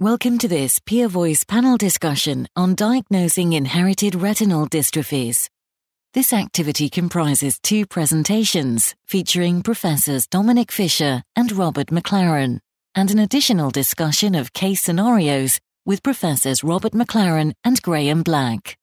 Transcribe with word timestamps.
Welcome 0.00 0.38
to 0.38 0.46
this 0.46 0.78
PeerVoice 0.78 1.44
panel 1.44 1.76
discussion 1.76 2.46
on 2.54 2.76
diagnosing 2.76 3.54
inherited 3.54 4.14
retinal 4.14 4.68
dystrophies. 4.68 5.48
This 6.14 6.32
activity 6.32 6.88
comprises 6.88 7.58
two 7.58 7.84
presentations 7.84 8.94
featuring 9.08 9.60
Professors 9.60 10.28
Dominik 10.28 10.70
Fischer 10.70 11.24
and 11.34 11.50
Robert 11.50 11.88
MacLaren, 11.88 12.60
and 12.94 13.10
an 13.10 13.18
additional 13.18 13.72
discussion 13.72 14.36
of 14.36 14.52
case 14.52 14.82
scenarios 14.82 15.58
with 15.84 16.04
Professors 16.04 16.62
Robert 16.62 16.92
MacLaren 16.92 17.54
and 17.64 17.82
Graham 17.82 18.22
Black. 18.22 18.76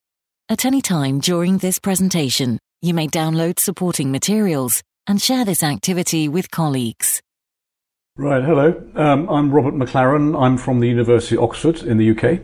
At 0.49 0.65
any 0.65 0.81
time 0.81 1.21
during 1.21 1.59
this 1.59 1.79
presentation, 1.79 2.59
you 2.81 2.93
may 2.93 3.07
download 3.07 3.59
supporting 3.59 4.11
materials 4.11 4.83
and 5.07 5.21
share 5.21 5.45
this 5.45 5.63
activity 5.63 6.27
with 6.27 6.51
colleagues. 6.51 7.21
Right, 8.17 8.41
hello. 8.41 8.81
Um, 8.95 9.29
I'm 9.29 9.51
Robert 9.51 9.73
MacLaren. 9.73 10.41
I'm 10.41 10.57
from 10.57 10.79
the 10.79 10.87
University 10.87 11.35
of 11.35 11.43
Oxford 11.43 11.83
in 11.83 11.97
the 11.97 12.11
UK. 12.11 12.39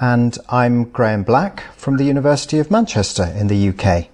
And 0.00 0.36
I'm 0.48 0.86
Graham 0.86 1.22
Black 1.22 1.62
from 1.76 1.98
the 1.98 2.04
University 2.04 2.58
of 2.58 2.68
Manchester 2.68 3.32
in 3.36 3.46
the 3.46 3.68
UK. 3.68 4.08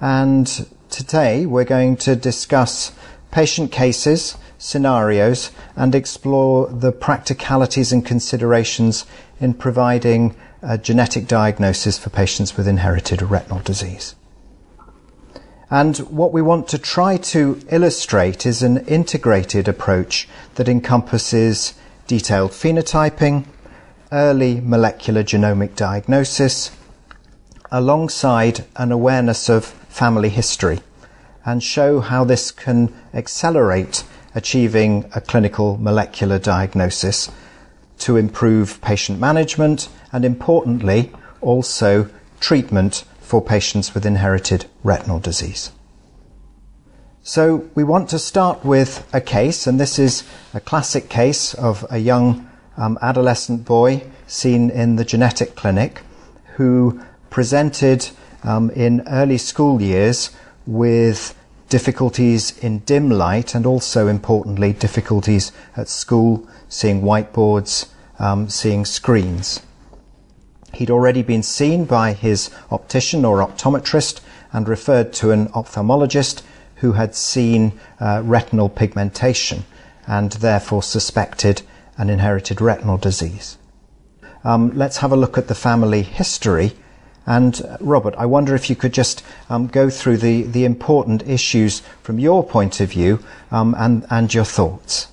And 0.00 0.66
today 0.88 1.44
we're 1.44 1.64
going 1.64 1.98
to 1.98 2.16
discuss 2.16 2.92
patient 3.32 3.70
cases, 3.70 4.38
scenarios, 4.56 5.50
and 5.76 5.94
explore 5.94 6.68
the 6.68 6.90
practicalities 6.90 7.92
and 7.92 8.02
considerations 8.02 9.04
in 9.40 9.52
providing 9.52 10.34
a 10.62 10.78
genetic 10.78 11.26
diagnosis 11.26 11.98
for 11.98 12.08
patients 12.08 12.56
with 12.56 12.66
inherited 12.66 13.20
retinal 13.20 13.58
disease. 13.58 14.14
And 15.70 15.96
what 15.98 16.32
we 16.32 16.42
want 16.42 16.68
to 16.68 16.78
try 16.78 17.16
to 17.16 17.60
illustrate 17.70 18.44
is 18.44 18.62
an 18.62 18.78
integrated 18.86 19.66
approach 19.66 20.28
that 20.56 20.68
encompasses 20.68 21.74
detailed 22.06 22.50
phenotyping, 22.50 23.46
early 24.12 24.60
molecular 24.60 25.24
genomic 25.24 25.74
diagnosis, 25.74 26.70
alongside 27.70 28.64
an 28.76 28.92
awareness 28.92 29.48
of 29.48 29.64
family 29.64 30.28
history, 30.28 30.80
and 31.44 31.62
show 31.62 32.00
how 32.00 32.24
this 32.24 32.50
can 32.50 32.94
accelerate 33.12 34.04
achieving 34.34 35.10
a 35.14 35.20
clinical 35.20 35.76
molecular 35.78 36.38
diagnosis 36.38 37.30
to 37.98 38.16
improve 38.16 38.80
patient 38.80 39.18
management 39.18 39.88
and 40.12 40.24
importantly 40.24 41.10
also 41.40 42.08
treatment 42.40 43.04
for 43.34 43.42
patients 43.42 43.94
with 43.94 44.06
inherited 44.06 44.64
retinal 44.84 45.18
disease. 45.18 45.72
So 47.24 47.68
we 47.74 47.82
want 47.82 48.08
to 48.10 48.18
start 48.20 48.64
with 48.64 49.04
a 49.12 49.20
case, 49.20 49.66
and 49.66 49.80
this 49.80 49.98
is 49.98 50.22
a 50.52 50.60
classic 50.60 51.08
case 51.08 51.52
of 51.52 51.84
a 51.90 51.98
young 51.98 52.48
um, 52.76 52.96
adolescent 53.02 53.64
boy 53.64 54.04
seen 54.28 54.70
in 54.70 54.94
the 54.94 55.04
genetic 55.04 55.56
clinic 55.56 56.02
who 56.58 57.02
presented 57.28 58.08
um, 58.44 58.70
in 58.70 59.02
early 59.08 59.38
school 59.38 59.82
years 59.82 60.30
with 60.64 61.36
difficulties 61.68 62.56
in 62.58 62.78
dim 62.86 63.10
light 63.10 63.52
and 63.56 63.66
also 63.66 64.06
importantly 64.06 64.72
difficulties 64.72 65.50
at 65.76 65.88
school 65.88 66.46
seeing 66.68 67.02
whiteboards, 67.02 67.88
um, 68.20 68.48
seeing 68.48 68.84
screens. 68.84 69.60
He'd 70.74 70.90
already 70.90 71.22
been 71.22 71.42
seen 71.42 71.84
by 71.84 72.12
his 72.12 72.50
optician 72.70 73.24
or 73.24 73.38
optometrist 73.38 74.20
and 74.52 74.68
referred 74.68 75.12
to 75.14 75.30
an 75.30 75.48
ophthalmologist 75.48 76.42
who 76.76 76.92
had 76.92 77.14
seen 77.14 77.78
uh, 78.00 78.22
retinal 78.24 78.68
pigmentation 78.68 79.64
and 80.06 80.32
therefore 80.32 80.82
suspected 80.82 81.62
an 81.96 82.10
inherited 82.10 82.60
retinal 82.60 82.98
disease. 82.98 83.56
Um, 84.44 84.70
let's 84.74 84.98
have 84.98 85.12
a 85.12 85.16
look 85.16 85.38
at 85.38 85.48
the 85.48 85.54
family 85.54 86.02
history. 86.02 86.72
And 87.26 87.60
uh, 87.62 87.78
Robert, 87.80 88.14
I 88.18 88.26
wonder 88.26 88.54
if 88.54 88.68
you 88.68 88.76
could 88.76 88.92
just 88.92 89.24
um, 89.48 89.66
go 89.66 89.88
through 89.88 90.18
the, 90.18 90.42
the 90.42 90.64
important 90.64 91.26
issues 91.26 91.80
from 92.02 92.18
your 92.18 92.44
point 92.44 92.80
of 92.80 92.90
view 92.90 93.24
um, 93.50 93.74
and, 93.78 94.04
and 94.10 94.32
your 94.34 94.44
thoughts. 94.44 95.08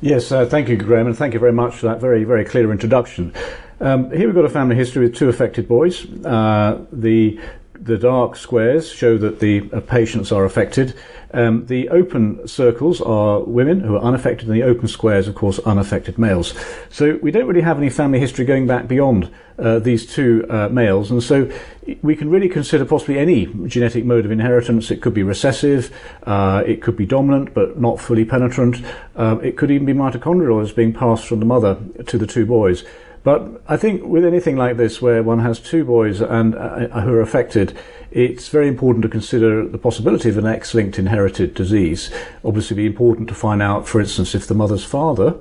Yes, 0.00 0.32
uh, 0.32 0.46
thank 0.46 0.68
you, 0.68 0.76
Graham, 0.76 1.08
and 1.08 1.16
thank 1.16 1.34
you 1.34 1.40
very 1.40 1.52
much 1.52 1.74
for 1.74 1.86
that 1.86 2.00
very, 2.00 2.24
very 2.24 2.44
clear 2.44 2.70
introduction. 2.72 3.34
Um, 3.80 4.10
here 4.10 4.26
we've 4.26 4.34
got 4.34 4.44
a 4.44 4.50
family 4.50 4.74
history 4.74 5.06
with 5.06 5.14
two 5.14 5.28
affected 5.28 5.68
boys. 5.68 6.04
Uh, 6.24 6.84
the 6.92 7.40
the 7.80 7.96
dark 7.96 8.34
squares 8.34 8.90
show 8.90 9.16
that 9.18 9.38
the 9.38 9.70
uh, 9.72 9.80
patients 9.80 10.32
are 10.32 10.44
affected. 10.44 10.94
Um, 11.32 11.66
the 11.66 11.88
open 11.90 12.48
circles 12.48 13.00
are 13.00 13.40
women 13.40 13.80
who 13.80 13.94
are 13.94 14.02
unaffected, 14.02 14.48
and 14.48 14.56
the 14.56 14.64
open 14.64 14.88
squares, 14.88 15.28
of 15.28 15.36
course, 15.36 15.60
unaffected 15.60 16.18
males. 16.18 16.54
So 16.90 17.20
we 17.22 17.30
don't 17.30 17.46
really 17.46 17.60
have 17.60 17.78
any 17.78 17.88
family 17.88 18.18
history 18.18 18.44
going 18.44 18.66
back 18.66 18.88
beyond 18.88 19.32
uh, 19.58 19.78
these 19.78 20.12
two 20.12 20.44
uh, 20.50 20.68
males, 20.70 21.12
and 21.12 21.22
so 21.22 21.48
we 22.02 22.16
can 22.16 22.30
really 22.30 22.48
consider 22.48 22.84
possibly 22.84 23.16
any 23.18 23.46
genetic 23.66 24.04
mode 24.04 24.24
of 24.24 24.32
inheritance. 24.32 24.90
It 24.90 25.00
could 25.00 25.14
be 25.14 25.22
recessive, 25.22 25.94
uh, 26.24 26.64
it 26.66 26.82
could 26.82 26.96
be 26.96 27.06
dominant 27.06 27.54
but 27.54 27.80
not 27.80 28.00
fully 28.00 28.24
penetrant, 28.24 28.84
uh, 29.14 29.38
it 29.42 29.56
could 29.56 29.70
even 29.70 29.86
be 29.86 29.92
mitochondrial 29.94 30.60
as 30.62 30.72
being 30.72 30.92
passed 30.92 31.26
from 31.26 31.38
the 31.38 31.46
mother 31.46 31.78
to 32.06 32.18
the 32.18 32.26
two 32.26 32.44
boys. 32.44 32.84
But 33.24 33.62
I 33.68 33.76
think 33.76 34.04
with 34.04 34.24
anything 34.24 34.56
like 34.56 34.76
this, 34.76 35.02
where 35.02 35.22
one 35.22 35.40
has 35.40 35.58
two 35.60 35.84
boys 35.84 36.20
and 36.20 36.54
uh, 36.54 37.00
who 37.00 37.12
are 37.14 37.20
affected, 37.20 37.76
it's 38.10 38.48
very 38.48 38.68
important 38.68 39.02
to 39.02 39.08
consider 39.08 39.66
the 39.66 39.78
possibility 39.78 40.28
of 40.28 40.38
an 40.38 40.46
X-linked 40.46 40.98
inherited 40.98 41.54
disease. 41.54 42.10
Obviously, 42.44 42.76
be 42.76 42.86
important 42.86 43.28
to 43.28 43.34
find 43.34 43.60
out, 43.60 43.86
for 43.88 44.00
instance, 44.00 44.34
if 44.34 44.46
the 44.46 44.54
mother's 44.54 44.84
father 44.84 45.36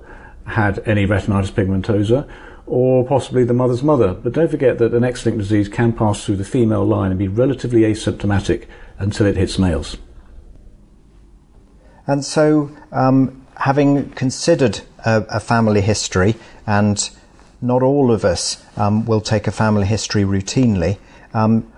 had 0.47 0.79
any 0.87 1.05
retinitis 1.05 1.51
pigmentosa, 1.51 2.27
or 2.65 3.05
possibly 3.05 3.45
the 3.45 3.53
mother's 3.53 3.83
mother. 3.83 4.13
But 4.13 4.33
don't 4.33 4.51
forget 4.51 4.77
that 4.79 4.93
an 4.93 5.03
X-linked 5.03 5.39
disease 5.39 5.69
can 5.69 5.93
pass 5.93 6.25
through 6.25 6.37
the 6.37 6.45
female 6.45 6.85
line 6.85 7.11
and 7.11 7.19
be 7.19 7.27
relatively 7.27 7.81
asymptomatic 7.81 8.65
until 8.99 9.25
it 9.25 9.37
hits 9.37 9.57
males. 9.57 9.97
And 12.05 12.23
so, 12.23 12.71
um, 12.91 13.45
having 13.55 14.09
considered 14.11 14.81
a, 15.05 15.25
a 15.29 15.39
family 15.39 15.81
history 15.81 16.35
and 16.65 17.09
not 17.61 17.81
all 17.81 18.11
of 18.11 18.23
us 18.23 18.63
um, 18.77 19.05
will 19.05 19.21
take 19.21 19.47
a 19.47 19.51
family 19.51 19.85
history 19.85 20.23
routinely. 20.23 20.97
Um, 21.33 21.71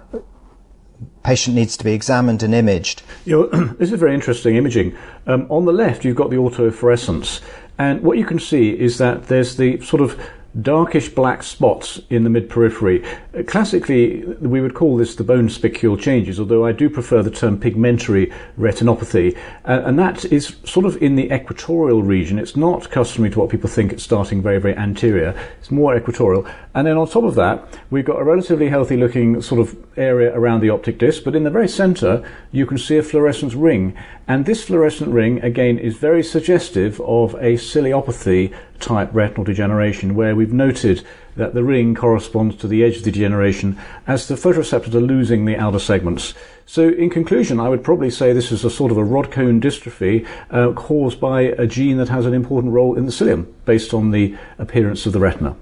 patient 1.23 1.55
needs 1.55 1.77
to 1.77 1.83
be 1.83 1.93
examined 1.93 2.43
and 2.43 2.53
imaged. 2.53 3.03
You 3.25 3.49
know, 3.51 3.65
this 3.79 3.91
is 3.91 3.99
very 3.99 4.13
interesting 4.13 4.55
imaging. 4.55 4.97
Um, 5.27 5.47
on 5.49 5.65
the 5.65 5.71
left, 5.71 6.03
you've 6.03 6.15
got 6.15 6.29
the 6.29 6.37
autofluorescence, 6.37 7.41
and 7.77 8.01
what 8.01 8.17
you 8.17 8.25
can 8.25 8.39
see 8.39 8.71
is 8.71 8.97
that 8.97 9.27
there's 9.27 9.55
the 9.55 9.79
sort 9.81 10.01
of 10.01 10.19
darkish 10.61 11.09
black 11.09 11.43
spots 11.43 12.01
in 12.09 12.23
the 12.23 12.29
mid 12.29 12.49
periphery. 12.49 13.03
Uh, 13.37 13.43
classically, 13.43 14.23
we 14.41 14.61
would 14.61 14.73
call 14.73 14.97
this 14.97 15.15
the 15.15 15.23
bone 15.23 15.47
spicule 15.47 15.99
changes, 15.99 16.39
although 16.39 16.65
I 16.65 16.71
do 16.71 16.89
prefer 16.89 17.21
the 17.21 17.31
term 17.31 17.59
pigmentary 17.59 18.31
retinopathy. 18.57 19.37
Uh, 19.65 19.81
and 19.85 19.99
that 19.99 20.25
is 20.25 20.55
sort 20.63 20.85
of 20.85 21.01
in 21.01 21.15
the 21.15 21.31
equatorial 21.31 22.01
region. 22.03 22.39
It's 22.39 22.55
not 22.55 22.89
customary 22.89 23.31
to 23.31 23.39
what 23.39 23.49
people 23.49 23.69
think 23.69 23.93
it's 23.93 24.03
starting 24.03 24.41
very, 24.41 24.59
very 24.59 24.75
anterior. 24.75 25.39
It's 25.59 25.71
more 25.71 25.95
equatorial. 25.95 26.47
And 26.73 26.87
then 26.87 26.97
on 26.97 27.07
top 27.07 27.23
of 27.23 27.35
that, 27.35 27.79
we've 27.89 28.05
got 28.05 28.19
a 28.19 28.23
relatively 28.23 28.69
healthy 28.69 28.97
looking 28.97 29.41
sort 29.41 29.61
of 29.61 29.75
area 29.97 30.35
around 30.35 30.61
the 30.61 30.69
optic 30.69 30.97
disc, 30.97 31.23
but 31.23 31.35
in 31.35 31.43
the 31.43 31.49
very 31.49 31.67
center, 31.67 32.23
you 32.51 32.65
can 32.65 32.77
see 32.77 32.97
a 32.97 33.03
fluorescence 33.03 33.53
ring. 33.53 33.95
And 34.27 34.45
this 34.45 34.63
fluorescent 34.63 35.11
ring, 35.11 35.41
again, 35.41 35.79
is 35.79 35.97
very 35.97 36.23
suggestive 36.23 37.01
of 37.01 37.33
a 37.35 37.55
ciliopathy 37.55 38.53
type 38.79 39.09
retinal 39.11 39.43
degeneration, 39.43 40.15
where 40.15 40.35
we've 40.39 40.53
noted 40.53 41.05
that 41.35 41.53
the 41.53 41.63
ring 41.63 41.93
corresponds 41.93 42.55
to 42.55 42.67
the 42.67 42.83
edge 42.83 42.97
of 42.97 43.03
the 43.03 43.11
degeneration 43.11 43.77
as 44.07 44.27
the 44.27 44.35
photoreceptors 44.35 44.93
are 44.93 45.01
losing 45.01 45.45
the 45.45 45.57
outer 45.57 45.79
segments. 45.79 46.33
So, 46.65 46.89
in 46.89 47.09
conclusion, 47.09 47.59
I 47.59 47.67
would 47.67 47.83
probably 47.83 48.09
say 48.09 48.31
this 48.31 48.51
is 48.51 48.63
a 48.63 48.69
sort 48.69 48.91
of 48.91 48.97
a 48.97 49.03
rod 49.03 49.31
cone 49.31 49.59
dystrophy 49.59 50.25
uh, 50.49 50.71
caused 50.73 51.19
by 51.19 51.41
a 51.41 51.67
gene 51.67 51.97
that 51.97 52.09
has 52.09 52.25
an 52.25 52.33
important 52.33 52.73
role 52.73 52.97
in 52.97 53.05
the 53.05 53.11
cilium 53.11 53.47
based 53.65 53.93
on 53.93 54.11
the 54.11 54.37
appearance 54.57 55.05
of 55.05 55.13
the 55.13 55.19
retina. 55.19 55.55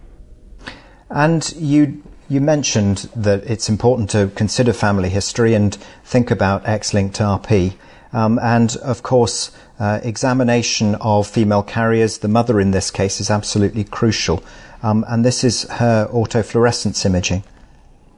And 1.09 1.51
you 1.57 2.03
you 2.29 2.41
mentioned 2.41 3.09
that 3.15 3.43
it's 3.49 3.69
important 3.69 4.09
to 4.09 4.29
consider 4.35 4.73
family 4.73 5.09
history 5.09 5.53
and 5.53 5.75
think 6.03 6.29
about 6.29 6.67
X-linked 6.67 7.17
RP. 7.17 7.73
Um, 8.13 8.39
and 8.39 8.75
of 8.77 9.03
course, 9.03 9.51
uh, 9.79 9.99
examination 10.03 10.95
of 10.95 11.27
female 11.27 11.63
carriers, 11.63 12.19
the 12.19 12.27
mother 12.27 12.59
in 12.59 12.71
this 12.71 12.91
case, 12.91 13.19
is 13.19 13.29
absolutely 13.29 13.83
crucial. 13.83 14.43
Um, 14.83 15.05
and 15.07 15.25
this 15.25 15.43
is 15.43 15.63
her 15.63 16.07
autofluorescence 16.11 17.05
imaging. 17.05 17.43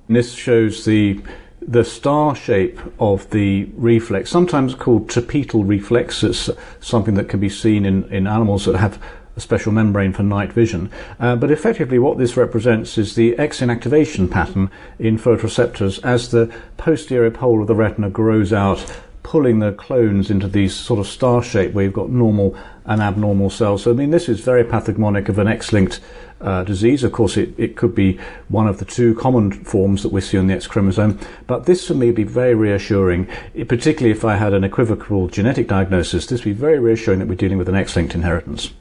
This 0.07 0.33
shows 0.33 0.85
the 0.85 1.21
the 1.61 1.83
star 1.83 2.35
shape 2.35 2.79
of 2.99 3.29
the 3.31 3.65
reflex, 3.75 4.29
sometimes 4.29 4.73
called 4.73 5.09
tapetal 5.09 5.67
reflex. 5.67 6.23
It's 6.23 6.49
something 6.79 7.15
that 7.15 7.27
can 7.27 7.39
be 7.41 7.49
seen 7.49 7.85
in, 7.85 8.05
in 8.11 8.27
animals 8.27 8.65
that 8.65 8.77
have 8.77 9.01
a 9.35 9.41
special 9.41 9.71
membrane 9.71 10.13
for 10.13 10.23
night 10.23 10.51
vision. 10.51 10.89
Uh, 11.19 11.35
but 11.35 11.51
effectively, 11.51 11.99
what 11.99 12.17
this 12.17 12.35
represents 12.35 12.97
is 12.97 13.15
the 13.15 13.37
X 13.37 13.59
inactivation 13.59 14.29
pattern 14.29 14.71
in 14.97 15.17
photoreceptors 15.17 16.03
as 16.03 16.31
the 16.31 16.53
posterior 16.77 17.31
pole 17.31 17.61
of 17.61 17.67
the 17.67 17.75
retina 17.75 18.09
grows 18.09 18.51
out 18.51 18.85
pulling 19.29 19.59
the 19.59 19.71
clones 19.73 20.31
into 20.31 20.47
these 20.47 20.73
sort 20.73 20.99
of 20.99 21.05
star 21.05 21.43
shape 21.43 21.71
where 21.73 21.85
you've 21.85 21.93
got 21.93 22.09
normal 22.09 22.57
and 22.85 22.99
abnormal 22.99 23.47
cells. 23.51 23.83
So, 23.83 23.91
I 23.91 23.93
mean, 23.93 24.09
this 24.09 24.27
is 24.27 24.39
very 24.39 24.63
pathognomonic 24.63 25.29
of 25.29 25.37
an 25.37 25.47
X-linked 25.47 25.99
uh, 26.41 26.63
disease. 26.63 27.03
Of 27.03 27.11
course, 27.11 27.37
it, 27.37 27.53
it 27.55 27.75
could 27.75 27.93
be 27.93 28.19
one 28.47 28.67
of 28.67 28.79
the 28.79 28.85
two 28.85 29.13
common 29.13 29.51
forms 29.51 30.01
that 30.01 30.11
we 30.11 30.19
see 30.19 30.39
on 30.39 30.47
the 30.47 30.55
X 30.55 30.65
chromosome. 30.65 31.19
But 31.45 31.67
this 31.67 31.87
for 31.87 31.93
me 31.93 32.07
would 32.07 32.15
be 32.15 32.23
very 32.23 32.55
reassuring, 32.55 33.27
particularly 33.67 34.09
if 34.09 34.25
I 34.25 34.35
had 34.35 34.51
an 34.51 34.63
equivocal 34.63 35.27
genetic 35.27 35.67
diagnosis. 35.67 36.25
This 36.25 36.43
would 36.43 36.55
be 36.55 36.59
very 36.59 36.79
reassuring 36.79 37.19
that 37.19 37.27
we're 37.27 37.35
dealing 37.35 37.59
with 37.59 37.69
an 37.69 37.75
X-linked 37.75 38.15
inheritance. 38.15 38.73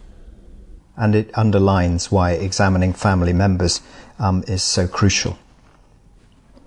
And 0.97 1.15
it 1.15 1.31
underlines 1.35 2.11
why 2.11 2.33
examining 2.33 2.95
family 2.95 3.35
members 3.35 3.83
um, 4.19 4.45
is 4.49 4.63
so 4.63 4.89
crucial. 4.89 5.39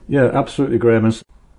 Yeah, 0.08 0.26
absolutely, 0.26 0.78
Graham. 0.78 1.12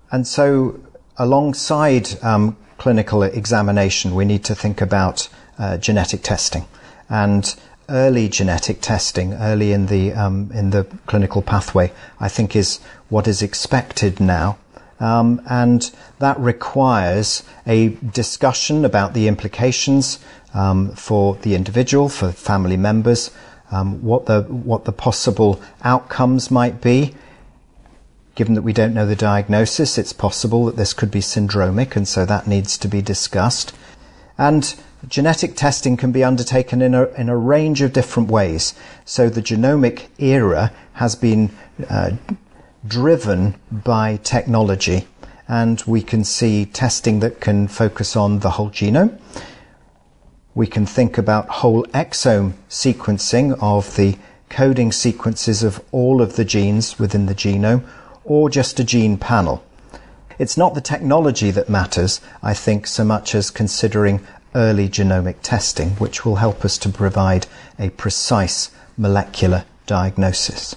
And 0.09 0.25
so, 0.25 0.79
alongside 1.17 2.23
um, 2.23 2.57
clinical 2.77 3.23
examination, 3.23 4.15
we 4.15 4.25
need 4.25 4.43
to 4.45 4.55
think 4.55 4.81
about 4.81 5.29
uh, 5.57 5.77
genetic 5.77 6.21
testing. 6.23 6.65
And 7.09 7.55
early 7.89 8.29
genetic 8.29 8.81
testing, 8.81 9.33
early 9.33 9.71
in 9.71 9.87
the 9.87 10.13
um, 10.13 10.49
in 10.53 10.69
the 10.71 10.85
clinical 11.05 11.41
pathway, 11.41 11.91
I 12.19 12.29
think 12.29 12.55
is 12.55 12.79
what 13.09 13.27
is 13.27 13.41
expected 13.41 14.19
now, 14.19 14.57
um, 14.99 15.41
and 15.49 15.91
that 16.19 16.39
requires 16.39 17.43
a 17.67 17.89
discussion 17.89 18.85
about 18.85 19.13
the 19.13 19.27
implications 19.27 20.19
um, 20.53 20.91
for 20.95 21.35
the 21.35 21.55
individual, 21.55 22.09
for 22.09 22.31
family 22.31 22.77
members, 22.77 23.31
um, 23.71 24.01
what 24.01 24.25
the 24.25 24.41
what 24.43 24.85
the 24.85 24.91
possible 24.91 25.61
outcomes 25.83 26.49
might 26.49 26.81
be. 26.81 27.13
Given 28.35 28.55
that 28.55 28.63
we 28.63 28.73
don't 28.73 28.95
know 28.95 29.05
the 29.05 29.15
diagnosis, 29.15 29.97
it's 29.97 30.13
possible 30.13 30.65
that 30.65 30.75
this 30.75 30.93
could 30.93 31.11
be 31.11 31.19
syndromic, 31.19 31.95
and 31.95 32.07
so 32.07 32.25
that 32.25 32.47
needs 32.47 32.77
to 32.79 32.87
be 32.87 33.01
discussed. 33.01 33.73
And 34.37 34.73
genetic 35.07 35.55
testing 35.55 35.97
can 35.97 36.11
be 36.11 36.23
undertaken 36.23 36.81
in 36.81 36.95
a, 36.95 37.05
in 37.09 37.29
a 37.29 37.37
range 37.37 37.83
of 37.83 37.93
different 37.93 38.31
ways. 38.31 38.73
So 39.05 39.29
the 39.29 39.41
genomic 39.41 40.07
era 40.17 40.71
has 40.93 41.15
been 41.15 41.51
uh, 41.87 42.11
driven 42.87 43.55
by 43.71 44.17
technology, 44.23 45.07
and 45.47 45.83
we 45.85 46.01
can 46.01 46.23
see 46.23 46.65
testing 46.65 47.19
that 47.19 47.39
can 47.39 47.67
focus 47.67 48.15
on 48.15 48.39
the 48.39 48.51
whole 48.51 48.71
genome. 48.71 49.19
We 50.55 50.67
can 50.67 50.87
think 50.87 51.17
about 51.19 51.49
whole 51.49 51.83
exome 51.87 52.53
sequencing 52.69 53.57
of 53.61 53.95
the 53.95 54.17
coding 54.49 54.91
sequences 54.91 55.63
of 55.63 55.83
all 55.91 56.21
of 56.21 56.35
the 56.35 56.45
genes 56.45 56.97
within 56.97 57.25
the 57.25 57.35
genome, 57.35 57.83
or 58.25 58.49
just 58.49 58.79
a 58.79 58.83
gene 58.83 59.17
panel. 59.17 59.63
It's 60.39 60.57
not 60.57 60.73
the 60.73 60.81
technology 60.81 61.51
that 61.51 61.69
matters, 61.69 62.19
I 62.41 62.53
think, 62.53 62.87
so 62.87 63.03
much 63.03 63.35
as 63.35 63.51
considering 63.51 64.25
early 64.55 64.89
genomic 64.89 65.37
testing, 65.41 65.91
which 65.91 66.25
will 66.25 66.37
help 66.37 66.63
us 66.65 66.77
to 66.79 66.89
provide 66.89 67.47
a 67.79 67.89
precise 67.89 68.71
molecular 68.97 69.65
diagnosis. 69.85 70.75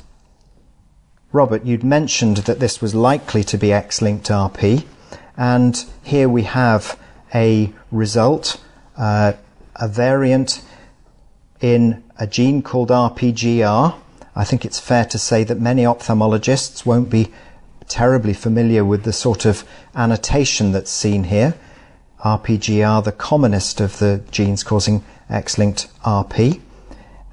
Robert, 1.32 1.64
you'd 1.64 1.84
mentioned 1.84 2.38
that 2.38 2.60
this 2.60 2.80
was 2.80 2.94
likely 2.94 3.44
to 3.44 3.58
be 3.58 3.72
X-linked 3.72 4.28
RP, 4.28 4.84
and 5.36 5.84
here 6.02 6.28
we 6.28 6.44
have 6.44 6.98
a 7.34 7.72
result, 7.90 8.62
uh, 8.96 9.34
a 9.74 9.88
variant 9.88 10.62
in 11.60 12.02
a 12.18 12.26
gene 12.26 12.62
called 12.62 12.88
RPGR. 12.88 13.94
I 14.36 14.44
think 14.44 14.66
it's 14.66 14.78
fair 14.78 15.06
to 15.06 15.18
say 15.18 15.44
that 15.44 15.58
many 15.58 15.84
ophthalmologists 15.84 16.84
won't 16.84 17.08
be 17.08 17.32
terribly 17.88 18.34
familiar 18.34 18.84
with 18.84 19.04
the 19.04 19.12
sort 19.12 19.46
of 19.46 19.64
annotation 19.94 20.72
that's 20.72 20.90
seen 20.90 21.24
here. 21.24 21.54
RPGR, 22.22 23.02
the 23.02 23.12
commonest 23.12 23.80
of 23.80 23.98
the 23.98 24.22
genes 24.30 24.62
causing 24.62 25.02
X-linked 25.30 25.88
RP, 26.02 26.60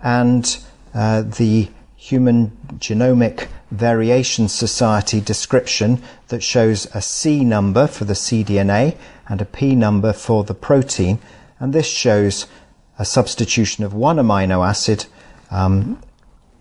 and 0.02 0.58
uh, 0.94 1.24
the 1.24 1.70
Human 1.96 2.56
Genomic 2.78 3.48
Variation 3.72 4.48
Society 4.48 5.20
description 5.20 6.02
that 6.28 6.44
shows 6.44 6.86
a 6.94 7.02
C 7.02 7.44
number 7.44 7.88
for 7.88 8.06
the 8.06 8.14
cDNA 8.14 8.96
and 9.28 9.42
a 9.42 9.46
P 9.46 9.76
number 9.76 10.14
for 10.14 10.44
the 10.44 10.54
protein, 10.54 11.20
and 11.60 11.74
this 11.74 11.88
shows 11.88 12.48
a 13.00 13.06
substitution 13.06 13.84
of 13.84 13.94
one 13.94 14.18
amino 14.18 14.68
acid, 14.68 15.06
um, 15.50 16.00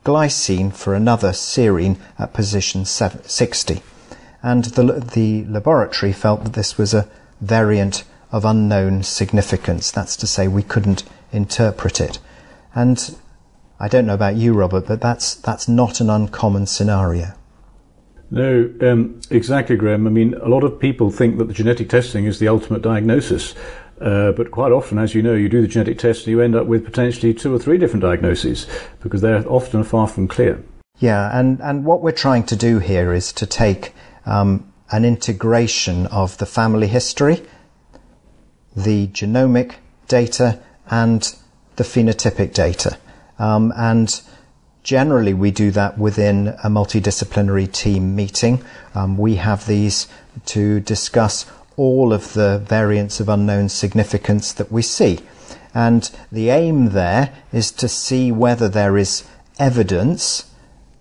glycine, 0.05 0.75
for 0.75 0.95
another 0.95 1.31
serine 1.31 1.99
at 2.19 2.33
position 2.33 2.85
60. 2.85 3.83
And 4.43 4.65
the, 4.65 5.01
the 5.15 5.45
laboratory 5.45 6.13
felt 6.13 6.45
that 6.45 6.53
this 6.55 6.77
was 6.77 6.95
a 6.95 7.09
variant 7.41 8.05
of 8.33 8.45
unknown 8.45 9.03
significance. 9.03 9.91
That's 9.91 10.17
to 10.17 10.27
say, 10.27 10.49
we 10.49 10.63
couldn't 10.63 11.05
interpret 11.33 12.01
it. 12.01 12.19
And 12.75 13.17
I 13.79 13.89
don't 13.89 14.07
know 14.07 14.15
about 14.15 14.37
you, 14.37 14.55
Robert, 14.55 14.87
but 14.87 15.01
that's 15.01 15.35
that's 15.35 15.69
not 15.69 16.01
an 16.01 16.09
uncommon 16.09 16.67
scenario. 16.67 17.35
No, 18.31 18.73
um, 18.81 19.21
exactly, 19.29 19.77
Graham. 19.77 20.07
I 20.07 20.11
mean, 20.11 20.35
a 20.35 20.49
lot 20.49 20.65
of 20.65 20.81
people 20.81 21.11
think 21.11 21.37
that 21.37 21.49
the 21.49 21.53
genetic 21.53 21.91
testing 21.91 22.25
is 22.25 22.39
the 22.39 22.49
ultimate 22.49 22.81
diagnosis. 22.81 23.55
Uh, 24.01 24.33
but 24.33 24.51
quite 24.51 24.73
often, 24.73 24.99
as 24.99 25.15
you 25.15 25.23
know, 25.23 25.35
you 25.35 25.49
do 25.49 25.61
the 25.61 25.69
genetic 25.69 25.99
test 25.99 26.27
and 26.27 26.33
you 26.33 26.41
end 26.41 26.57
up 26.57 26.67
with 26.67 26.85
potentially 26.85 27.33
two 27.33 27.55
or 27.55 27.59
three 27.59 27.79
different 27.79 28.03
diagnoses 28.03 28.67
because 29.01 29.21
they're 29.21 29.47
often 29.49 29.85
far 29.85 30.09
from 30.09 30.27
clear. 30.27 30.63
Yeah, 30.99 31.37
and, 31.39 31.61
and 31.61 31.85
what 31.85 32.03
we're 32.03 32.13
trying 32.13 32.45
to 32.45 32.57
do 32.57 32.79
here 32.79 33.13
is 33.13 33.33
to 33.35 33.47
take 33.47 33.95
um, 34.27 34.73
an 34.91 35.05
integration 35.05 36.07
of 36.07 36.39
the 36.39 36.47
family 36.47 36.89
history 36.89 37.43
the 38.77 39.07
genomic 39.09 39.75
data 40.09 40.61
and 40.91 41.35
the 41.77 41.85
phenotypic 41.85 42.53
data. 42.55 42.99
Um, 43.39 43.73
and 43.77 44.21
generally, 44.83 45.35
we 45.35 45.51
do 45.51 45.71
that 45.73 45.99
within 45.99 46.49
a 46.49 46.69
multidisciplinary 46.69 47.71
team 47.71 48.15
meeting. 48.15 48.65
Um, 48.95 49.19
we 49.19 49.37
have 49.37 49.67
these 49.67 50.09
to 50.47 50.81
discuss 50.81 51.45
all 51.83 52.13
of 52.13 52.35
the 52.35 52.63
variants 52.65 53.19
of 53.19 53.29
unknown 53.29 53.69
significance 53.69 54.53
that 54.53 54.71
we 54.71 54.83
see. 54.83 55.19
And 55.75 56.09
the 56.31 56.49
aim 56.51 56.91
there 56.91 57.33
is 57.53 57.73
to 57.73 57.89
see 57.89 58.31
whether 58.31 58.69
there 58.69 58.97
is 58.97 59.25
evidence 59.59 60.51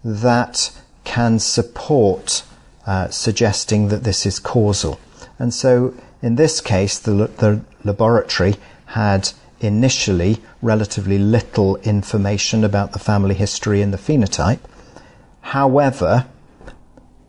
that 0.04 0.72
can 1.04 1.38
support 1.38 2.44
uh, 2.88 3.10
suggesting 3.10 3.89
that 3.89 4.04
this 4.04 4.25
is 4.25 4.39
causal. 4.39 5.00
And 5.38 5.54
so 5.54 5.94
in 6.24 6.36
this 6.36 6.62
case, 6.62 6.98
the, 6.98 7.13
the 7.38 7.62
laboratory 7.83 8.56
had 8.88 9.33
initially 9.60 10.39
relatively 10.63 11.19
little 11.19 11.78
information 11.78 12.64
about 12.64 12.94
the 12.94 13.00
family 13.00 13.35
history 13.35 13.83
and 13.83 13.94
the 13.94 13.97
phenotype. 13.97 14.59
However, 15.42 16.26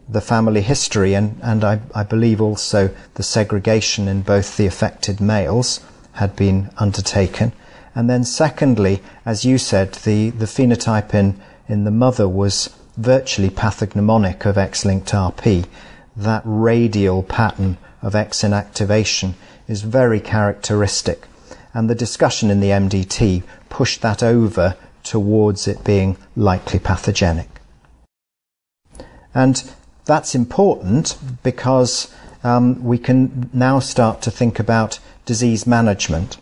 the 0.08 0.20
family 0.20 0.60
history 0.60 1.14
and, 1.14 1.38
and 1.42 1.64
I, 1.64 1.80
I, 1.94 2.02
believe 2.02 2.40
also 2.40 2.94
the 3.14 3.22
segregation 3.22 4.08
in 4.08 4.22
both 4.22 4.56
the 4.56 4.66
affected 4.66 5.20
males 5.20 5.80
had 6.14 6.36
been 6.36 6.70
undertaken. 6.78 7.52
And 7.94 8.08
then 8.10 8.24
secondly, 8.24 9.02
as 9.24 9.44
you 9.44 9.58
said, 9.58 9.92
the, 9.94 10.30
the 10.30 10.46
phenotype 10.46 11.14
in, 11.14 11.40
in 11.68 11.84
the 11.84 11.90
mother 11.90 12.28
was 12.28 12.70
virtually 12.96 13.50
pathognomonic 13.50 14.44
of 14.44 14.58
X-linked 14.58 15.12
RP. 15.12 15.66
That 16.16 16.42
radial 16.44 17.22
pattern 17.22 17.78
of 18.02 18.14
X 18.14 18.42
inactivation 18.42 19.34
is 19.68 19.82
very 19.82 20.20
characteristic. 20.20 21.26
And 21.74 21.88
the 21.88 21.94
discussion 21.94 22.50
in 22.50 22.60
the 22.60 22.68
MDT 22.68 23.42
pushed 23.70 24.02
that 24.02 24.22
over 24.22 24.76
towards 25.02 25.66
it 25.66 25.84
being 25.84 26.16
likely 26.36 26.78
pathogenic. 26.78 27.48
And 29.34 29.62
that's 30.04 30.34
important 30.34 31.16
because 31.42 32.12
um, 32.42 32.82
we 32.82 32.98
can 32.98 33.50
now 33.52 33.78
start 33.78 34.20
to 34.22 34.30
think 34.30 34.58
about 34.58 34.98
disease 35.24 35.66
management. 35.66 36.38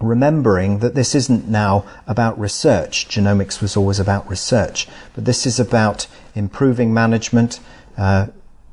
Remembering 0.00 0.78
that 0.78 0.94
this 0.94 1.14
isn't 1.14 1.48
now 1.48 1.84
about 2.06 2.38
research, 2.38 3.08
genomics 3.08 3.60
was 3.60 3.76
always 3.76 3.98
about 3.98 4.28
research, 4.28 4.86
but 5.14 5.24
this 5.24 5.46
is 5.46 5.58
about 5.58 6.06
improving 6.34 6.94
management, 6.94 7.58
uh, 7.96 8.26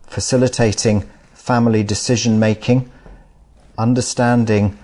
facilitating 0.03 1.09
family 1.33 1.83
decision 1.83 2.37
making, 2.37 2.91
understanding 3.77 4.77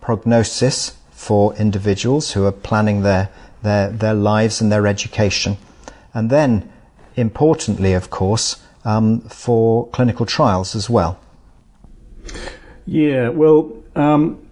prognosis 0.00 0.96
for 1.10 1.54
individuals 1.56 2.32
who 2.32 2.44
are 2.44 2.52
planning 2.52 3.02
their, 3.02 3.30
their, 3.62 3.88
their 3.90 4.14
lives 4.14 4.60
and 4.60 4.70
their 4.70 4.86
education, 4.86 5.56
and 6.12 6.28
then, 6.28 6.70
importantly, 7.16 7.92
of 7.92 8.10
course, 8.10 8.62
um, 8.84 9.20
for 9.22 9.88
clinical 9.88 10.26
trials 10.26 10.76
as 10.76 10.88
well. 10.88 11.18
Yeah, 12.86 13.30
well, 13.30 13.72
um, 13.96 14.46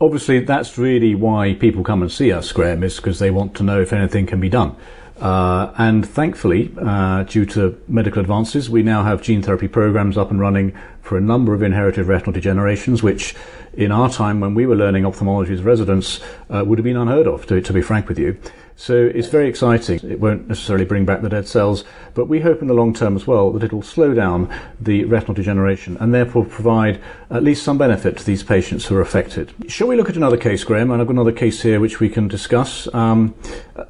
obviously 0.00 0.40
that's 0.40 0.76
really 0.76 1.14
why 1.14 1.54
people 1.54 1.82
come 1.82 2.02
and 2.02 2.12
see 2.12 2.32
us, 2.32 2.52
Graham, 2.52 2.82
is 2.82 2.96
because 2.96 3.18
they 3.18 3.30
want 3.30 3.54
to 3.56 3.62
know 3.62 3.80
if 3.80 3.92
anything 3.92 4.26
can 4.26 4.40
be 4.40 4.48
done. 4.48 4.76
Uh, 5.20 5.72
and 5.78 6.06
thankfully, 6.06 6.72
uh, 6.80 7.24
due 7.24 7.44
to 7.44 7.80
medical 7.88 8.20
advances, 8.20 8.70
we 8.70 8.82
now 8.82 9.02
have 9.02 9.20
gene 9.20 9.42
therapy 9.42 9.66
programs 9.66 10.16
up 10.16 10.30
and 10.30 10.38
running 10.38 10.72
for 11.02 11.18
a 11.18 11.20
number 11.20 11.54
of 11.54 11.62
inherited 11.62 12.06
retinal 12.06 12.32
degenerations, 12.32 13.02
which 13.02 13.34
in 13.72 13.90
our 13.90 14.08
time 14.08 14.38
when 14.38 14.54
we 14.54 14.64
were 14.64 14.76
learning 14.76 15.04
ophthalmology 15.04 15.52
as 15.54 15.62
residents 15.62 16.20
uh, 16.50 16.62
would 16.64 16.78
have 16.78 16.84
been 16.84 16.96
unheard 16.96 17.26
of, 17.26 17.46
to, 17.46 17.60
to 17.60 17.72
be 17.72 17.82
frank 17.82 18.08
with 18.08 18.18
you. 18.18 18.38
So 18.80 18.94
it's 19.12 19.26
very 19.26 19.48
exciting. 19.48 19.98
It 20.08 20.20
won't 20.20 20.46
necessarily 20.46 20.84
bring 20.84 21.04
back 21.04 21.20
the 21.20 21.28
dead 21.28 21.48
cells, 21.48 21.82
but 22.14 22.26
we 22.26 22.38
hope 22.38 22.62
in 22.62 22.68
the 22.68 22.74
long 22.74 22.94
term 22.94 23.16
as 23.16 23.26
well 23.26 23.50
that 23.50 23.64
it 23.64 23.72
will 23.72 23.82
slow 23.82 24.14
down 24.14 24.48
the 24.80 25.04
retinal 25.04 25.34
degeneration 25.34 25.96
and 25.98 26.14
therefore 26.14 26.44
provide 26.44 27.00
at 27.28 27.42
least 27.42 27.64
some 27.64 27.76
benefit 27.76 28.16
to 28.18 28.24
these 28.24 28.44
patients 28.44 28.86
who 28.86 28.94
are 28.94 29.00
affected. 29.00 29.52
Shall 29.66 29.88
we 29.88 29.96
look 29.96 30.08
at 30.08 30.16
another 30.16 30.36
case, 30.36 30.62
Graham? 30.62 30.92
And 30.92 31.00
I've 31.00 31.08
got 31.08 31.14
another 31.14 31.32
case 31.32 31.60
here 31.60 31.80
which 31.80 31.98
we 31.98 32.08
can 32.08 32.28
discuss. 32.28 32.86
Um, 32.94 33.34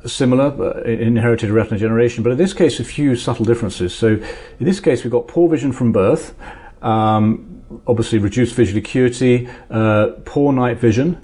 similar, 0.07 0.47
uh, 0.59 0.80
inherited 0.85 1.50
retinal 1.50 1.78
degeneration, 1.78 2.25
but 2.25 2.33
in 2.33 2.38
this 2.38 2.54
case, 2.54 2.80
a 2.80 2.85
few 2.85 3.14
subtle 3.14 3.45
differences. 3.45 3.95
So 3.95 4.09
in 4.09 4.64
this 4.64 4.80
case, 4.80 5.04
we've 5.04 5.12
got 5.12 5.28
poor 5.28 5.50
vision 5.50 5.71
from 5.71 5.92
birth. 5.92 6.35
Um, 6.80 7.62
obviously, 7.87 8.21
reduced 8.21 8.54
visual 8.54 8.78
acuity, 8.78 9.50
uh, 9.71 10.12
poor 10.25 10.50
night 10.50 10.78
vision, 10.78 11.21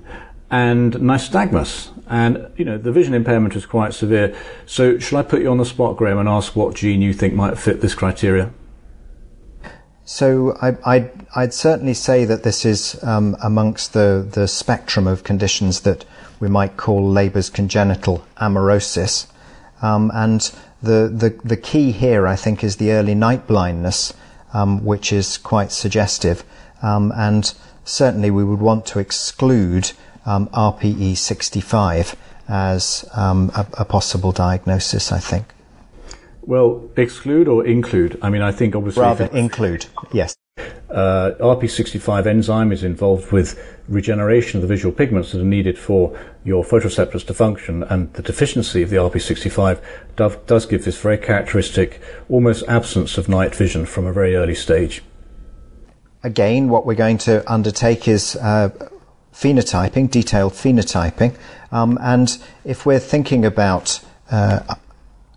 and 0.50 0.92
nystagmus. 0.92 1.93
And, 2.06 2.50
you 2.56 2.64
know, 2.64 2.76
the 2.76 2.92
vision 2.92 3.14
impairment 3.14 3.56
is 3.56 3.64
quite 3.64 3.94
severe. 3.94 4.36
So 4.66 4.98
shall 4.98 5.18
I 5.18 5.22
put 5.22 5.40
you 5.40 5.50
on 5.50 5.58
the 5.58 5.64
spot, 5.64 5.96
Graham, 5.96 6.18
and 6.18 6.28
ask 6.28 6.54
what 6.54 6.74
gene 6.74 7.00
you 7.00 7.12
think 7.12 7.34
might 7.34 7.58
fit 7.58 7.80
this 7.80 7.94
criteria? 7.94 8.52
So 10.04 10.54
I, 10.60 11.10
would 11.34 11.54
certainly 11.54 11.94
say 11.94 12.26
that 12.26 12.42
this 12.42 12.66
is 12.66 13.02
um, 13.02 13.36
amongst 13.42 13.94
the, 13.94 14.28
the 14.30 14.46
spectrum 14.46 15.06
of 15.06 15.24
conditions 15.24 15.80
that 15.80 16.04
we 16.40 16.48
might 16.48 16.76
call 16.76 17.08
Leber's 17.08 17.48
congenital 17.48 18.22
amaurosis. 18.36 19.26
Um, 19.80 20.10
and 20.14 20.40
the, 20.82 21.10
the, 21.12 21.40
the 21.42 21.56
key 21.56 21.90
here, 21.92 22.26
I 22.26 22.36
think, 22.36 22.62
is 22.62 22.76
the 22.76 22.92
early 22.92 23.14
night 23.14 23.46
blindness, 23.46 24.12
um, 24.52 24.84
which 24.84 25.10
is 25.10 25.38
quite 25.38 25.72
suggestive. 25.72 26.44
Um, 26.82 27.10
and 27.16 27.54
certainly 27.84 28.30
we 28.30 28.44
would 28.44 28.60
want 28.60 28.84
to 28.86 28.98
exclude 28.98 29.92
um, 30.26 30.48
RPE 30.48 31.16
65 31.16 32.16
as 32.48 33.08
um, 33.14 33.50
a, 33.54 33.66
a, 33.78 33.84
possible 33.84 34.32
diagnosis, 34.32 35.12
I 35.12 35.18
think. 35.18 35.46
Well, 36.42 36.90
exclude 36.96 37.48
or 37.48 37.66
include? 37.66 38.18
I 38.20 38.28
mean, 38.28 38.42
I 38.42 38.52
think 38.52 38.74
obviously. 38.74 39.02
Rather 39.02 39.26
include, 39.26 39.86
yes. 40.12 40.36
Uh, 40.90 41.32
RP65 41.40 42.26
enzyme 42.26 42.70
is 42.70 42.84
involved 42.84 43.32
with 43.32 43.58
regeneration 43.88 44.58
of 44.58 44.62
the 44.62 44.68
visual 44.68 44.94
pigments 44.94 45.32
that 45.32 45.40
are 45.40 45.44
needed 45.44 45.76
for 45.76 46.16
your 46.44 46.62
photoreceptors 46.62 47.26
to 47.26 47.34
function, 47.34 47.82
and 47.84 48.12
the 48.12 48.22
deficiency 48.22 48.82
of 48.82 48.90
the 48.90 48.96
RP65 48.96 49.82
does, 50.14 50.36
does 50.46 50.66
give 50.66 50.84
this 50.84 51.00
very 51.00 51.18
characteristic, 51.18 52.00
almost 52.28 52.62
absence 52.68 53.18
of 53.18 53.28
night 53.28 53.54
vision 53.54 53.86
from 53.86 54.06
a 54.06 54.12
very 54.12 54.36
early 54.36 54.54
stage. 54.54 55.02
Again, 56.22 56.68
what 56.68 56.86
we're 56.86 56.94
going 56.94 57.18
to 57.18 57.52
undertake 57.52 58.06
is 58.06 58.36
uh, 58.36 58.70
phenotyping, 59.34 60.10
detailed 60.10 60.52
phenotyping. 60.52 61.36
Um, 61.72 61.98
and 62.00 62.38
if 62.64 62.86
we're 62.86 63.00
thinking 63.00 63.44
about 63.44 64.00
uh, 64.30 64.76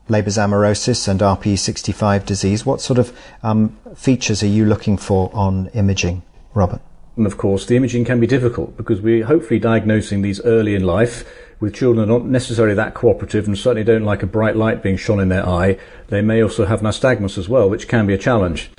Leber's 0.07 0.37
amaurosis 0.37 1.07
and 1.07 1.19
RPE65 1.19 2.25
disease, 2.25 2.65
what 2.65 2.79
sort 2.79 2.99
of 2.99 3.17
um, 3.43 3.75
features 3.95 4.43
are 4.43 4.47
you 4.47 4.65
looking 4.65 4.97
for 4.97 5.29
on 5.33 5.67
imaging, 5.73 6.21
Robert? 6.53 6.81
And 7.17 7.25
of 7.25 7.37
course, 7.37 7.65
the 7.65 7.75
imaging 7.75 8.05
can 8.05 8.19
be 8.19 8.27
difficult 8.27 8.77
because 8.77 9.01
we're 9.01 9.25
hopefully 9.25 9.59
diagnosing 9.59 10.21
these 10.21 10.39
early 10.41 10.75
in 10.75 10.83
life 10.83 11.25
with 11.59 11.73
children 11.73 12.07
not 12.07 12.23
necessarily 12.25 12.75
that 12.75 12.93
cooperative 12.93 13.47
and 13.47 13.57
certainly 13.57 13.83
don't 13.83 14.03
like 14.03 14.21
a 14.21 14.27
bright 14.27 14.55
light 14.55 14.83
being 14.83 14.95
shone 14.95 15.19
in 15.19 15.29
their 15.29 15.47
eye. 15.47 15.79
They 16.09 16.21
may 16.21 16.43
also 16.43 16.65
have 16.65 16.81
nystagmus 16.81 17.37
as 17.37 17.49
well, 17.49 17.67
which 17.67 17.87
can 17.87 18.05
be 18.05 18.13
a 18.13 18.17
challenge. 18.17 18.69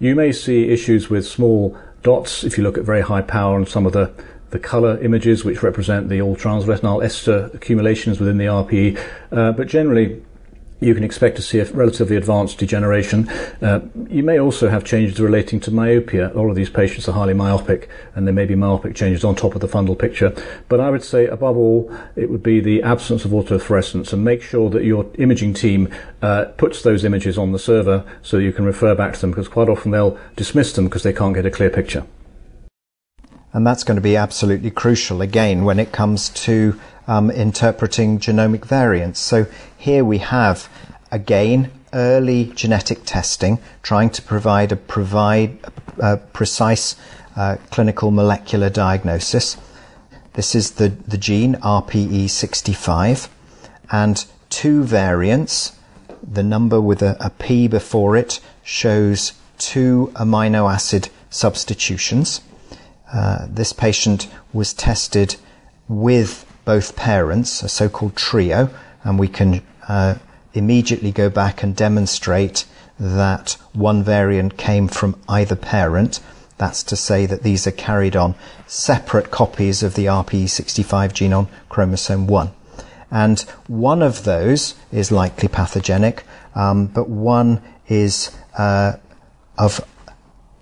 You 0.00 0.14
may 0.14 0.32
see 0.32 0.70
issues 0.70 1.10
with 1.10 1.26
small 1.26 1.78
dots 2.02 2.42
if 2.42 2.56
you 2.56 2.64
look 2.64 2.78
at 2.78 2.84
very 2.84 3.02
high 3.02 3.22
power 3.22 3.56
on 3.56 3.66
some 3.66 3.84
of 3.86 3.92
the 3.92 4.12
the 4.54 4.58
color 4.60 4.96
images, 5.02 5.44
which 5.44 5.64
represent 5.64 6.08
the 6.08 6.22
all 6.22 6.36
trans-retinyl 6.36 7.04
ester 7.04 7.50
accumulations 7.52 8.20
within 8.20 8.38
the 8.38 8.44
RPE. 8.44 8.96
Uh, 9.32 9.50
but 9.50 9.66
generally, 9.66 10.22
you 10.78 10.94
can 10.94 11.02
expect 11.02 11.34
to 11.34 11.42
see 11.42 11.58
a 11.58 11.64
relatively 11.72 12.14
advanced 12.14 12.58
degeneration. 12.58 13.28
Uh, 13.60 13.80
you 14.08 14.22
may 14.22 14.38
also 14.38 14.68
have 14.68 14.84
changes 14.84 15.18
relating 15.18 15.58
to 15.58 15.72
myopia. 15.72 16.30
All 16.36 16.50
of 16.50 16.54
these 16.54 16.70
patients 16.70 17.08
are 17.08 17.12
highly 17.12 17.34
myopic, 17.34 17.88
and 18.14 18.28
there 18.28 18.34
may 18.34 18.44
be 18.44 18.54
myopic 18.54 18.94
changes 18.94 19.24
on 19.24 19.34
top 19.34 19.56
of 19.56 19.60
the 19.60 19.66
fundal 19.66 19.98
picture. 19.98 20.32
But 20.68 20.78
I 20.78 20.88
would 20.88 21.02
say, 21.02 21.26
above 21.26 21.56
all, 21.56 21.92
it 22.14 22.30
would 22.30 22.44
be 22.44 22.60
the 22.60 22.80
absence 22.84 23.24
of 23.24 23.32
autofluorescence, 23.32 24.12
and 24.12 24.24
make 24.24 24.40
sure 24.40 24.70
that 24.70 24.84
your 24.84 25.10
imaging 25.18 25.54
team 25.54 25.92
uh, 26.22 26.44
puts 26.58 26.82
those 26.82 27.04
images 27.04 27.36
on 27.38 27.50
the 27.50 27.58
server 27.58 28.04
so 28.22 28.38
you 28.38 28.52
can 28.52 28.64
refer 28.64 28.94
back 28.94 29.14
to 29.14 29.20
them, 29.20 29.30
because 29.30 29.48
quite 29.48 29.68
often 29.68 29.90
they'll 29.90 30.16
dismiss 30.36 30.72
them 30.74 30.84
because 30.84 31.02
they 31.02 31.12
can't 31.12 31.34
get 31.34 31.44
a 31.44 31.50
clear 31.50 31.70
picture. 31.70 32.06
And 33.54 33.64
that's 33.64 33.84
going 33.84 33.94
to 33.94 34.02
be 34.02 34.16
absolutely 34.16 34.72
crucial 34.72 35.22
again 35.22 35.64
when 35.64 35.78
it 35.78 35.92
comes 35.92 36.28
to 36.30 36.78
um, 37.06 37.30
interpreting 37.30 38.18
genomic 38.18 38.64
variants. 38.64 39.20
So 39.20 39.46
here 39.78 40.04
we 40.04 40.18
have 40.18 40.68
again 41.12 41.70
early 41.92 42.46
genetic 42.56 43.04
testing 43.04 43.60
trying 43.80 44.10
to 44.10 44.20
provide 44.22 44.72
a 44.72 44.76
provide 44.76 45.56
a 45.98 46.16
precise 46.16 46.96
uh, 47.36 47.56
clinical 47.70 48.10
molecular 48.10 48.70
diagnosis. 48.70 49.56
This 50.32 50.56
is 50.56 50.72
the, 50.72 50.88
the 50.88 51.16
gene 51.16 51.54
RPE65 51.54 53.28
and 53.92 54.24
two 54.50 54.82
variants. 54.82 55.78
The 56.20 56.42
number 56.42 56.80
with 56.80 57.02
a, 57.02 57.16
a 57.20 57.30
P 57.30 57.68
before 57.68 58.16
it 58.16 58.40
shows 58.64 59.34
two 59.58 60.10
amino 60.16 60.72
acid 60.72 61.08
substitutions. 61.30 62.40
Uh, 63.14 63.46
this 63.48 63.72
patient 63.72 64.26
was 64.52 64.74
tested 64.74 65.36
with 65.88 66.44
both 66.64 66.96
parents, 66.96 67.62
a 67.62 67.68
so-called 67.68 68.16
trio, 68.16 68.68
and 69.04 69.18
we 69.18 69.28
can 69.28 69.62
uh, 69.88 70.16
immediately 70.52 71.12
go 71.12 71.30
back 71.30 71.62
and 71.62 71.76
demonstrate 71.76 72.64
that 72.98 73.56
one 73.72 74.02
variant 74.02 74.56
came 74.56 74.88
from 74.88 75.16
either 75.28 75.54
parent. 75.54 76.18
That's 76.58 76.82
to 76.84 76.96
say 76.96 77.24
that 77.26 77.44
these 77.44 77.66
are 77.66 77.72
carried 77.72 78.16
on 78.16 78.34
separate 78.66 79.30
copies 79.30 79.82
of 79.82 79.94
the 79.94 80.06
RPE65 80.06 81.12
gene 81.12 81.32
on 81.32 81.48
chromosome 81.68 82.26
1. 82.26 82.50
And 83.10 83.40
one 83.68 84.02
of 84.02 84.24
those 84.24 84.74
is 84.90 85.12
likely 85.12 85.46
pathogenic, 85.46 86.24
um, 86.56 86.86
but 86.86 87.08
one 87.08 87.62
is 87.86 88.36
uh, 88.58 88.94
of 89.56 89.80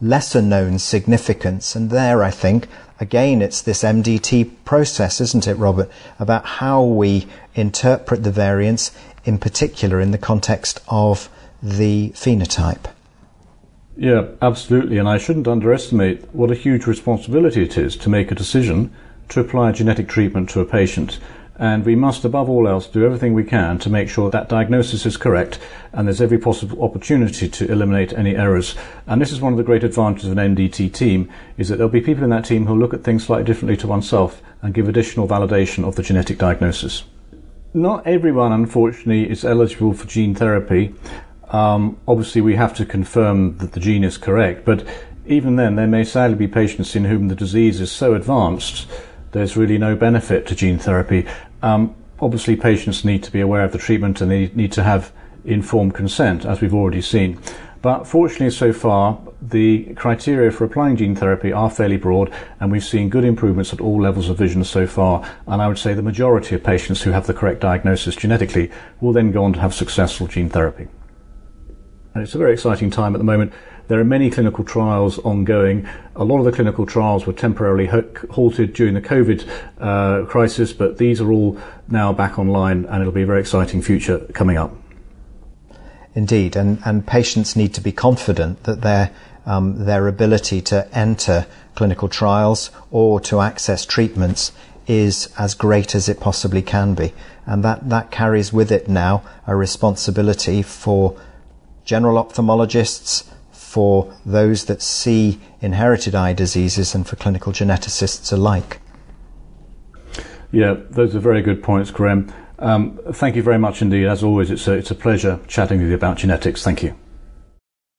lesser 0.02 0.42
known 0.42 0.78
significance. 0.78 1.74
And 1.74 1.88
there, 1.88 2.22
I 2.22 2.30
think, 2.30 2.66
again, 3.00 3.40
it's 3.40 3.62
this 3.62 3.82
MDT 3.82 4.50
process, 4.64 5.20
isn't 5.20 5.46
it, 5.46 5.54
Robert, 5.54 5.88
about 6.18 6.44
how 6.44 6.82
we 6.82 7.26
interpret 7.54 8.24
the 8.24 8.32
variants, 8.32 8.90
in 9.24 9.38
particular 9.38 10.00
in 10.00 10.10
the 10.10 10.18
context 10.18 10.80
of 10.88 11.30
the 11.62 12.10
phenotype. 12.10 12.90
Yeah, 13.96 14.26
absolutely. 14.42 14.98
And 14.98 15.08
I 15.08 15.18
shouldn't 15.18 15.46
underestimate 15.46 16.34
what 16.34 16.50
a 16.50 16.56
huge 16.56 16.86
responsibility 16.86 17.62
it 17.62 17.78
is 17.78 17.96
to 17.98 18.10
make 18.10 18.30
a 18.30 18.34
decision 18.34 18.92
to 19.28 19.40
apply 19.40 19.72
genetic 19.72 20.08
treatment 20.08 20.50
to 20.50 20.60
a 20.60 20.64
patient 20.64 21.20
and 21.62 21.86
we 21.86 21.94
must, 21.94 22.24
above 22.24 22.50
all 22.50 22.66
else, 22.66 22.88
do 22.88 23.04
everything 23.04 23.34
we 23.34 23.44
can 23.44 23.78
to 23.78 23.88
make 23.88 24.08
sure 24.08 24.28
that 24.32 24.48
diagnosis 24.48 25.06
is 25.06 25.16
correct 25.16 25.60
and 25.92 26.08
there's 26.08 26.20
every 26.20 26.36
possible 26.36 26.82
opportunity 26.82 27.48
to 27.48 27.70
eliminate 27.70 28.12
any 28.14 28.34
errors. 28.34 28.74
And 29.06 29.22
this 29.22 29.30
is 29.30 29.40
one 29.40 29.52
of 29.52 29.58
the 29.58 29.62
great 29.62 29.84
advantages 29.84 30.28
of 30.28 30.36
an 30.36 30.56
MDT 30.56 30.92
team, 30.92 31.30
is 31.56 31.68
that 31.68 31.76
there'll 31.76 31.88
be 31.88 32.00
people 32.00 32.24
in 32.24 32.30
that 32.30 32.46
team 32.46 32.66
who'll 32.66 32.76
look 32.76 32.92
at 32.92 33.04
things 33.04 33.24
slightly 33.24 33.44
differently 33.44 33.76
to 33.76 33.86
oneself 33.86 34.42
and 34.60 34.74
give 34.74 34.88
additional 34.88 35.28
validation 35.28 35.86
of 35.86 35.94
the 35.94 36.02
genetic 36.02 36.36
diagnosis. 36.36 37.04
Not 37.72 38.04
everyone, 38.08 38.50
unfortunately, 38.50 39.30
is 39.30 39.44
eligible 39.44 39.92
for 39.92 40.08
gene 40.08 40.34
therapy. 40.34 40.92
Um, 41.50 41.96
obviously, 42.08 42.40
we 42.40 42.56
have 42.56 42.74
to 42.74 42.84
confirm 42.84 43.58
that 43.58 43.70
the 43.70 43.78
gene 43.78 44.02
is 44.02 44.18
correct, 44.18 44.64
but 44.64 44.84
even 45.28 45.54
then, 45.54 45.76
there 45.76 45.86
may 45.86 46.02
sadly 46.02 46.34
be 46.36 46.48
patients 46.48 46.96
in 46.96 47.04
whom 47.04 47.28
the 47.28 47.36
disease 47.36 47.80
is 47.80 47.92
so 47.92 48.14
advanced 48.14 48.88
there's 49.32 49.56
really 49.56 49.78
no 49.78 49.96
benefit 49.96 50.46
to 50.46 50.54
gene 50.54 50.78
therapy. 50.78 51.26
Um, 51.62 51.94
obviously, 52.20 52.56
patients 52.56 53.04
need 53.04 53.22
to 53.24 53.30
be 53.30 53.40
aware 53.40 53.64
of 53.64 53.72
the 53.72 53.78
treatment 53.78 54.20
and 54.20 54.30
they 54.30 54.48
need 54.54 54.72
to 54.72 54.82
have 54.82 55.12
informed 55.44 55.94
consent, 55.94 56.44
as 56.44 56.60
we've 56.60 56.74
already 56.74 57.00
seen. 57.00 57.38
But 57.82 58.04
fortunately, 58.04 58.50
so 58.50 58.72
far, 58.72 59.20
the 59.40 59.92
criteria 59.94 60.52
for 60.52 60.64
applying 60.64 60.96
gene 60.96 61.16
therapy 61.16 61.52
are 61.52 61.68
fairly 61.68 61.96
broad, 61.96 62.32
and 62.60 62.70
we've 62.70 62.84
seen 62.84 63.08
good 63.08 63.24
improvements 63.24 63.72
at 63.72 63.80
all 63.80 64.00
levels 64.00 64.28
of 64.28 64.38
vision 64.38 64.62
so 64.62 64.86
far. 64.86 65.28
And 65.48 65.60
I 65.60 65.66
would 65.66 65.78
say 65.78 65.92
the 65.92 66.02
majority 66.02 66.54
of 66.54 66.62
patients 66.62 67.02
who 67.02 67.10
have 67.10 67.26
the 67.26 67.34
correct 67.34 67.60
diagnosis 67.60 68.14
genetically 68.14 68.70
will 69.00 69.12
then 69.12 69.32
go 69.32 69.42
on 69.42 69.52
to 69.54 69.60
have 69.60 69.74
successful 69.74 70.28
gene 70.28 70.48
therapy. 70.48 70.86
And 72.14 72.22
it's 72.22 72.36
a 72.36 72.38
very 72.38 72.52
exciting 72.52 72.90
time 72.90 73.16
at 73.16 73.18
the 73.18 73.24
moment. 73.24 73.52
There 73.88 73.98
are 74.00 74.04
many 74.04 74.30
clinical 74.30 74.64
trials 74.64 75.18
ongoing. 75.18 75.88
A 76.16 76.24
lot 76.24 76.38
of 76.38 76.44
the 76.44 76.52
clinical 76.52 76.86
trials 76.86 77.26
were 77.26 77.32
temporarily 77.32 77.86
halted 78.30 78.72
during 78.72 78.94
the 78.94 79.00
COVID 79.00 79.48
uh, 79.78 80.26
crisis, 80.26 80.72
but 80.72 80.98
these 80.98 81.20
are 81.20 81.30
all 81.30 81.58
now 81.88 82.12
back 82.12 82.38
online, 82.38 82.84
and 82.86 83.00
it'll 83.00 83.12
be 83.12 83.22
a 83.22 83.26
very 83.26 83.40
exciting 83.40 83.82
future 83.82 84.18
coming 84.32 84.56
up. 84.56 84.74
Indeed, 86.14 86.56
and, 86.56 86.78
and 86.84 87.06
patients 87.06 87.56
need 87.56 87.72
to 87.74 87.80
be 87.80 87.92
confident 87.92 88.64
that 88.64 88.82
their 88.82 89.10
um, 89.46 89.84
their 89.86 90.08
ability 90.08 90.60
to 90.62 90.88
enter 90.96 91.46
clinical 91.74 92.08
trials 92.08 92.70
or 92.90 93.20
to 93.20 93.40
access 93.40 93.84
treatments 93.84 94.52
is 94.86 95.32
as 95.38 95.54
great 95.54 95.94
as 95.94 96.08
it 96.08 96.20
possibly 96.20 96.62
can 96.62 96.94
be. 96.94 97.12
And 97.46 97.64
that, 97.64 97.88
that 97.88 98.10
carries 98.10 98.52
with 98.52 98.70
it 98.70 98.88
now 98.88 99.22
a 99.46 99.56
responsibility 99.56 100.62
for 100.62 101.18
general 101.84 102.22
ophthalmologists, 102.22 103.28
for 103.72 104.14
those 104.26 104.66
that 104.66 104.82
see 104.82 105.40
inherited 105.62 106.14
eye 106.14 106.34
diseases, 106.34 106.94
and 106.94 107.06
for 107.06 107.16
clinical 107.16 107.52
geneticists 107.52 108.30
alike. 108.30 108.80
Yeah, 110.50 110.74
those 110.90 111.16
are 111.16 111.20
very 111.20 111.40
good 111.40 111.62
points, 111.62 111.90
Graham. 111.90 112.30
Um, 112.58 113.00
thank 113.12 113.34
you 113.34 113.42
very 113.42 113.58
much 113.58 113.80
indeed. 113.80 114.06
As 114.06 114.22
always, 114.22 114.50
it's 114.50 114.68
a, 114.68 114.72
it's 114.74 114.90
a 114.90 114.94
pleasure 114.94 115.40
chatting 115.48 115.80
with 115.80 115.88
you 115.88 115.94
about 115.94 116.18
genetics. 116.18 116.62
Thank 116.62 116.82
you. 116.82 116.94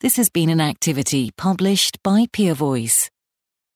This 0.01 0.15
has 0.18 0.30
been 0.30 0.50
an 0.50 0.62
activity 0.62 1.32
published 1.38 1.98
by 2.03 2.27
PeerVoice. 2.27 3.10